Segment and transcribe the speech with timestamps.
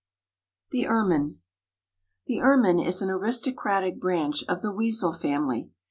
[0.71, 1.37] THE ERMINE.
[2.25, 5.69] The Ermine is an aristocratic branch of the weasel family.